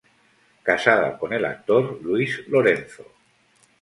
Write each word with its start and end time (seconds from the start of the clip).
Casada 0.63 1.15
con 1.19 1.31
el 1.31 1.45
actor 1.45 1.99
Luis 2.01 2.41
Lorenzo. 2.47 3.05